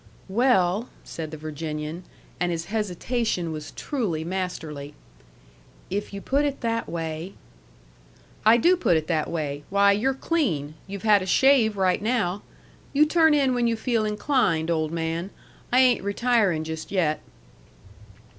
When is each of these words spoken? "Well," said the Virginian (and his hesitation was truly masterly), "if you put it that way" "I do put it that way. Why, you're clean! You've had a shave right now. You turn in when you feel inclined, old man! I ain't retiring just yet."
"Well," 0.29 0.89
said 1.03 1.29
the 1.29 1.37
Virginian 1.37 2.05
(and 2.39 2.51
his 2.51 2.65
hesitation 2.73 3.51
was 3.51 3.69
truly 3.73 4.23
masterly), 4.23 4.95
"if 5.91 6.11
you 6.11 6.21
put 6.21 6.43
it 6.43 6.61
that 6.61 6.89
way" 6.89 7.33
"I 8.53 8.57
do 8.57 8.75
put 8.75 8.97
it 8.97 9.05
that 9.05 9.29
way. 9.29 9.61
Why, 9.69 9.91
you're 9.91 10.15
clean! 10.15 10.73
You've 10.87 11.03
had 11.03 11.21
a 11.21 11.27
shave 11.27 11.77
right 11.77 12.01
now. 12.01 12.41
You 12.93 13.05
turn 13.05 13.35
in 13.35 13.53
when 13.53 13.67
you 13.67 13.75
feel 13.75 14.03
inclined, 14.03 14.71
old 14.71 14.91
man! 14.91 15.29
I 15.71 15.81
ain't 15.81 16.03
retiring 16.03 16.63
just 16.63 16.91
yet." 16.91 17.19